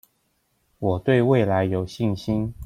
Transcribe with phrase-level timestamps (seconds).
[0.79, 2.55] 我對未來有信心